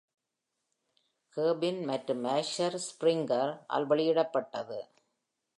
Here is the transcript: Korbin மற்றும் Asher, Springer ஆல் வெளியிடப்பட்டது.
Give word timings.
Korbin 1.37 1.77
மற்றும் 1.85 2.23
Asher, 2.25 2.71
Springer 2.87 3.45
ஆல் 3.67 3.87
வெளியிடப்பட்டது. 3.87 4.79